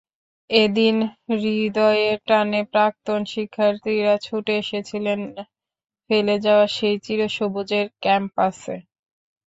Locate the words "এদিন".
0.49-0.95